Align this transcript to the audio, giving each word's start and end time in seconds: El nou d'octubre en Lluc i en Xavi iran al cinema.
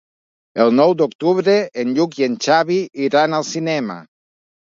El 0.63 0.71
nou 0.77 0.93
d'octubre 1.01 1.57
en 1.83 1.91
Lluc 1.97 2.17
i 2.21 2.27
en 2.29 2.37
Xavi 2.45 2.79
iran 3.09 3.39
al 3.41 3.45
cinema. 3.53 4.01